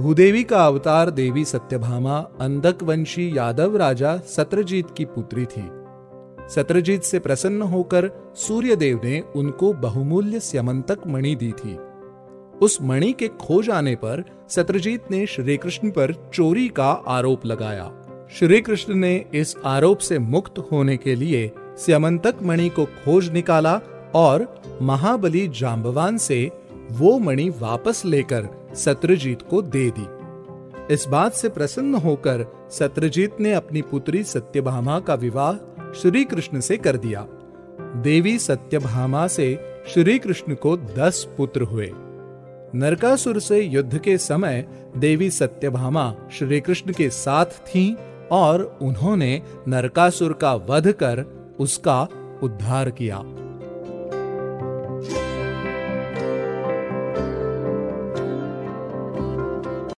भूदेवी 0.00 0.44
का 0.44 0.66
अवतार 0.66 1.10
देवी 1.10 1.44
सत्यभामा 1.44 2.18
अंधक 2.40 2.82
वंशी 2.82 3.36
यादव 3.36 3.76
राजा 3.76 4.16
सत्रजीत 4.16 4.86
की 4.96 5.04
पुत्री 5.04 5.44
थी। 5.44 5.64
सत्रजीत 6.48 7.02
से 7.02 7.18
प्रसन्न 7.18 7.62
होकर 7.62 8.08
सूर्यदेव 8.36 9.00
ने 9.04 9.20
उनको 9.36 9.72
बहुमूल्य 9.72 10.40
स्यमंतक 10.40 11.06
मणि 11.06 11.34
दी 11.34 11.52
थी। 11.52 11.76
उस 12.58 12.78
मणि 12.82 13.12
के 13.12 13.28
खो 13.28 13.62
जाने 13.62 13.94
पर 13.94 14.24
सत्रजीत 14.48 15.10
ने 15.10 15.26
श्री 15.26 15.56
कृष्ण 15.56 15.90
पर 15.90 16.30
चोरी 16.34 16.68
का 16.68 16.90
आरोप 16.90 17.46
लगाया। 17.46 17.90
श्री 18.38 18.60
कृष्ण 18.60 18.94
ने 18.94 19.24
इस 19.34 19.56
आरोप 19.64 19.98
से 19.98 20.18
मुक्त 20.18 20.58
होने 20.58 20.96
के 20.96 21.14
लिए 21.14 21.52
स्यमंतक 21.76 22.42
मणि 22.42 22.68
को 22.68 22.84
खोज 22.84 23.30
निकाला 23.30 23.80
और 24.14 24.62
महाबली 24.82 25.48
जाम्बवान 25.48 26.18
से 26.18 26.59
वो 26.90 27.18
मणि 27.18 27.48
वापस 27.48 28.04
लेकर 28.04 28.48
सत्रजीत 28.74 29.42
को 29.42 29.62
दे 29.62 29.90
दी। 29.98 30.06
इस 30.94 31.06
बात 31.08 31.32
से 31.32 31.48
प्रसन्न 31.48 31.94
होकर 31.94 32.68
सत्रजीत 32.70 33.40
ने 33.40 33.52
अपनी 33.52 33.82
पुत्री 33.82 34.24
सत्यभामा 34.24 35.00
का 35.00 35.14
विवाह 35.14 35.54
श्री 35.92 36.24
कृष्ण 36.24 36.60
से 36.60 36.76
कर 36.76 36.96
दिया। 36.96 37.26
देवी 37.80 38.38
सत्यभामा 38.38 39.26
से 39.26 39.58
श्री 39.88 40.18
कृष्ण 40.18 40.54
को 40.54 40.76
दस 40.76 41.28
पुत्र 41.36 41.62
हुए। 41.62 41.90
नरकासुर 42.74 43.40
से 43.40 43.60
युद्ध 43.60 43.98
के 43.98 44.18
समय 44.18 44.68
देवी 44.96 45.30
सत्यभामा 45.30 46.14
श्री 46.32 46.60
कृष्ण 46.60 46.92
के 46.92 47.10
साथ 47.10 47.46
थीं 47.46 47.94
और 48.32 48.78
उन्होंने 48.82 49.42
नरकासुर 49.68 50.32
का 50.32 50.54
वध 50.54 50.92
कर 50.92 51.24
उसका 51.60 52.08
उद्धार 52.42 52.90
किया। 52.90 53.22